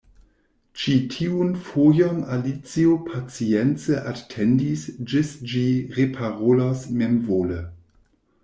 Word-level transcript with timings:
Ĉi 0.83 0.93
tiun 1.15 1.51
fojon 1.67 2.23
Alicio 2.37 2.95
pacience 3.11 3.99
atendis 4.13 4.87
ĝis 5.13 5.37
ĝi 5.53 5.65
reparolos 6.01 6.89
memvole. 7.03 7.63